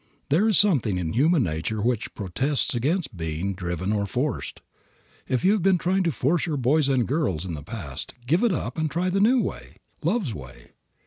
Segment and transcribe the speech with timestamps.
[0.29, 4.61] There is something in human nature which protests against being driven or forced.
[5.27, 8.43] If you have been trying to force your boys and girls in the past, give
[8.43, 10.71] it up and try the new way, love's way.